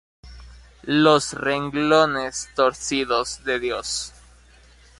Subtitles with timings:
[0.81, 4.13] Los renglones torcidos de Dios